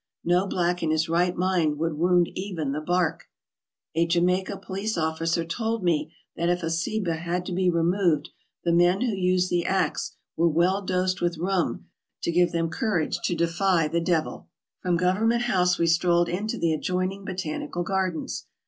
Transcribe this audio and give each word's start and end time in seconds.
No 0.23 0.47
black 0.47 0.81
in 0.81 0.89
his 0.89 1.07
right 1.07 1.35
mind 1.37 1.77
would 1.77 1.93
wound 1.93 2.27
even 2.33 2.71
the 2.71 2.81
bark. 2.81 3.25
A 3.93 4.07
Jamaica 4.07 4.57
police 4.57 4.97
officer 4.97 5.45
told 5.45 5.83
me 5.83 6.11
that 6.35 6.49
if 6.49 6.63
a 6.63 6.71
ceiba 6.71 7.17
had 7.17 7.45
to 7.45 7.51
be 7.51 7.69
re 7.69 7.83
moved 7.83 8.29
the 8.63 8.73
men 8.73 9.01
who 9.01 9.13
used 9.13 9.51
the 9.51 9.63
ax 9.63 10.15
were 10.35 10.49
well 10.49 10.81
dosed 10.81 11.21
with 11.21 11.37
rum 11.37 11.85
to 12.23 12.31
give 12.31 12.51
them 12.51 12.67
courage 12.69 13.19
to 13.25 13.35
defy 13.35 13.87
the 13.87 14.01
devil. 14.01 14.47
From 14.81 14.97
Government 14.97 15.43
House 15.43 15.77
we 15.77 15.85
strolled 15.85 16.29
into 16.29 16.57
the 16.57 16.73
adjoining 16.73 17.23
Botanical 17.23 17.83
Gardens. 17.83 18.47